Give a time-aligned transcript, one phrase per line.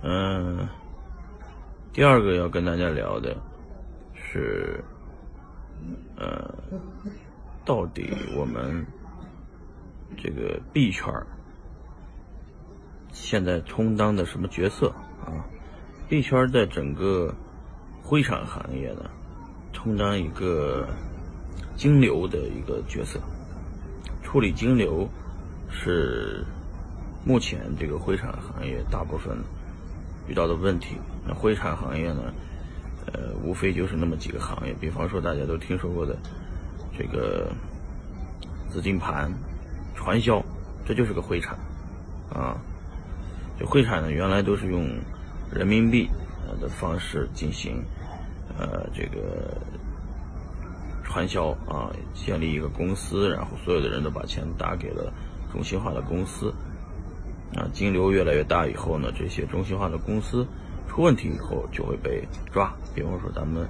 [0.00, 0.68] 嗯，
[1.92, 3.36] 第二个要跟大家聊的
[4.14, 4.82] 是，
[6.16, 6.54] 呃，
[7.64, 8.86] 到底我们
[10.16, 11.12] 这个币圈
[13.12, 14.88] 现在充当的什么角色
[15.24, 15.44] 啊？
[16.08, 17.34] 币圈在整个
[18.00, 19.10] 灰产行业呢，
[19.72, 20.88] 充当一个
[21.74, 23.18] 金流的一个角色，
[24.22, 25.08] 处理金流
[25.68, 26.44] 是
[27.24, 29.36] 目前这个灰产行业大部分。
[30.28, 32.32] 遇到的问题，那灰产行业呢？
[33.10, 36.14] 呃，无非就是那么几个行业，比方说大家都听说过的
[36.96, 37.50] 这个
[38.68, 39.32] 资金盘、
[39.94, 40.44] 传销，
[40.84, 41.56] 这就是个灰产
[42.30, 42.60] 啊。
[43.58, 44.86] 这灰产呢，原来都是用
[45.50, 46.06] 人民币
[46.60, 47.82] 的方式进行
[48.58, 49.56] 呃这个
[51.02, 55.10] 传销啊，建立一个公司，然后所有的人都把钱打给了
[55.50, 56.52] 中心化的公司。
[57.58, 60.46] 啊，金流越来越大以后呢，这些中心化的公司
[60.88, 62.22] 出问题以后就会被
[62.52, 62.72] 抓。
[62.94, 63.66] 比方说咱们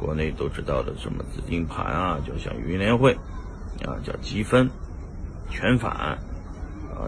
[0.00, 3.12] 国内都知道的什么资金盘啊，就像云联汇
[3.84, 4.70] 啊，叫积分、
[5.50, 6.18] 全返啊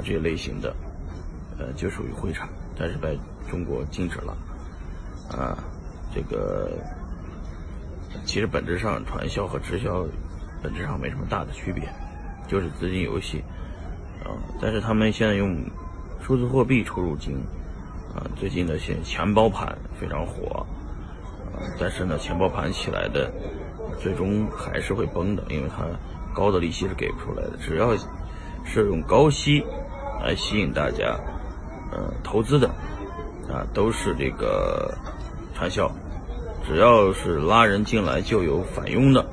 [0.05, 0.77] 这些类型的，
[1.59, 3.17] 呃，就属于灰产，但是在
[3.51, 4.37] 中国禁止了。
[5.31, 5.57] 啊，
[6.15, 6.73] 这个
[8.27, 10.07] 其实本质上传销和直销
[10.63, 11.89] 本质上没什么大的区别，
[12.47, 13.43] 就是资金游戏
[14.23, 14.29] 啊，
[14.61, 15.59] 但是他们现在用。
[16.29, 17.39] 数字货币出入金，
[18.15, 20.67] 啊，最近的些钱包盘非常火，
[21.55, 23.33] 啊，但是呢，钱包盘起来的，
[23.99, 25.87] 最终还是会崩的，因为它
[26.35, 27.57] 高的利息是给不出来的。
[27.57, 27.97] 只要
[28.63, 29.65] 是用高息
[30.23, 31.19] 来吸引大家，
[31.93, 32.69] 呃，投资的，
[33.49, 34.95] 啊，都是这个
[35.55, 35.91] 传销。
[36.63, 39.27] 只要是拉人进来就有返佣的，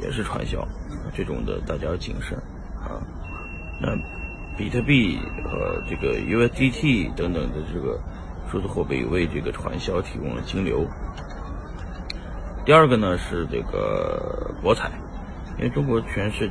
[0.00, 0.64] 也是传销。
[1.12, 2.38] 这种的大家要谨慎，
[2.76, 3.02] 啊，
[3.82, 4.19] 那。
[4.56, 7.98] 比特币和这个 USDT 等等的这个
[8.50, 10.86] 数字货币为这个传销提供了金流。
[12.64, 14.90] 第二个呢是这个博彩，
[15.56, 16.50] 因为中国全世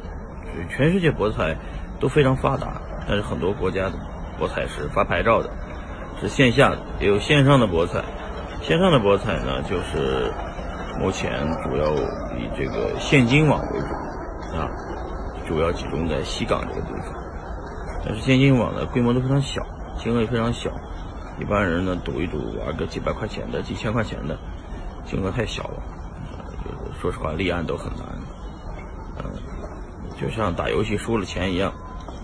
[0.70, 1.56] 全世界博彩
[2.00, 3.94] 都非常发达，但是很多国家的
[4.38, 5.50] 博彩是发牌照的，
[6.20, 8.04] 是线下的，也有线上的博彩。
[8.62, 10.34] 线上的博彩呢，就是
[11.00, 11.94] 目前主要
[12.36, 14.68] 以这个现金网为主啊，
[15.48, 17.14] 主要集中在西港这个地方。
[18.06, 19.62] 但是现金网的规模都非常小，
[19.98, 20.72] 金额也非常小，
[21.40, 24.38] 一般人呢赌一赌玩个几百块钱的、几千块钱的，
[25.06, 25.84] 金额太小了，
[26.64, 28.06] 就是说实话立案都很难。
[29.18, 29.32] 嗯，
[30.20, 31.74] 就像打游戏输了钱一样，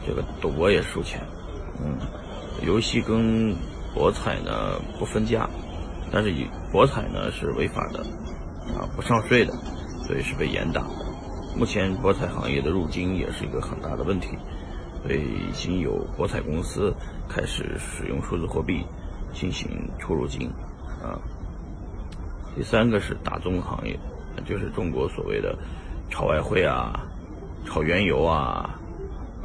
[0.07, 1.21] 这个赌博也输钱。
[1.83, 1.97] 嗯，
[2.65, 3.53] 游戏跟
[3.93, 5.49] 博彩呢不分家，
[6.11, 7.99] 但是以博彩呢是违法的，
[8.79, 9.53] 啊不上税的，
[10.07, 10.85] 所以是被严打。
[11.57, 14.37] 目前博彩行业的入金也是一个很大的问题。
[15.05, 16.91] 所以已经有博彩公司
[17.29, 18.83] 开始使用数字货币
[19.31, 20.49] 进行出入金，
[20.99, 21.13] 啊，
[22.55, 23.95] 第三个是大宗行业，
[24.47, 25.55] 就是中国所谓的
[26.09, 26.99] 炒外汇啊、
[27.65, 28.67] 炒原油啊、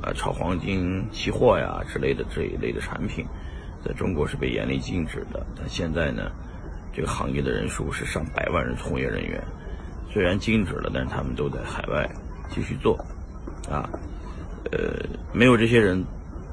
[0.00, 3.26] 啊炒黄金期货呀之类的这一类的产品，
[3.84, 5.44] 在中国是被严厉禁止的。
[5.54, 6.30] 但现在呢，
[6.90, 9.38] 这个行业的人数是上百万人从业人员，
[10.10, 12.10] 虽然禁止了，但是他们都在海外
[12.48, 12.96] 继续做，
[13.70, 13.86] 啊。
[14.72, 16.04] 呃，没有这些人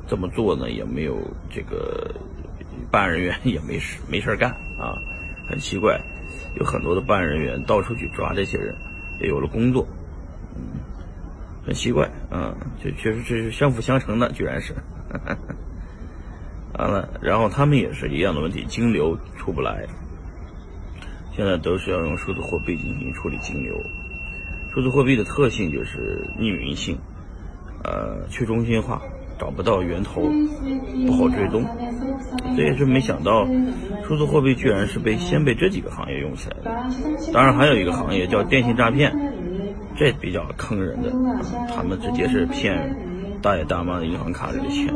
[0.07, 1.19] 这么做呢，也没有
[1.49, 2.11] 这个
[2.89, 4.97] 办案人员 也没事没事干啊，
[5.47, 5.99] 很奇怪，
[6.55, 8.75] 有很多的办案人员到处去抓这些人，
[9.21, 9.85] 也有了工作，
[10.55, 10.61] 嗯，
[11.65, 14.73] 很奇怪啊，这确实这是相辅相成的，居然是，
[16.73, 19.85] 完了，然后他们也是一样的问题，金流出不来，
[21.35, 23.75] 现在都是要用数字货币进行处理金流，
[24.73, 26.97] 数字货币的特性就是匿名性。
[27.83, 29.01] 呃，去中心化
[29.39, 30.21] 找不到源头，
[31.05, 31.63] 不好追踪，
[32.55, 33.47] 这也是没想到，
[34.03, 36.71] 数字货币居然是被先被这几个行业用起来的。
[37.31, 39.13] 当然还有一个行业叫电信诈骗，
[39.95, 41.11] 这比较坑人的，
[41.75, 42.95] 他们直接是骗
[43.41, 44.91] 大爷大妈的银行卡里的钱，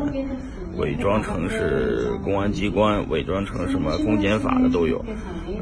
[0.76, 5.04] 伪装成是公安机关，伪装成什么公检法的都有，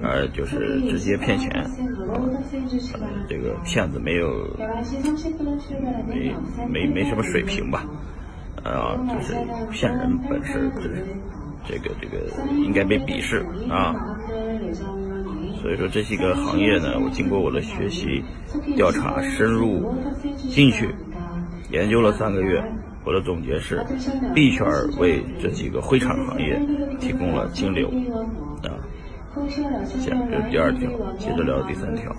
[0.03, 1.71] 呃，就是直接骗钱。
[3.29, 4.29] 这个骗子没有
[6.09, 6.35] 没
[6.69, 7.85] 没没什么水平吧？
[8.63, 9.35] 啊，就是
[9.71, 10.71] 骗人本事，
[11.67, 12.19] 这个这个
[12.57, 13.95] 应该被鄙视啊。
[15.63, 18.23] 所以说这些个行业呢，我经过我的学习、
[18.77, 19.95] 调查、深入
[20.37, 20.95] 进去
[21.71, 22.63] 研究了三个月，
[23.05, 23.85] 我的总结是：
[24.35, 24.67] 币圈
[24.99, 26.61] 为这几个灰产行业
[26.99, 27.89] 提供了金流
[28.63, 28.77] 啊。
[29.49, 32.13] 行，这是第二条，接着聊第三条。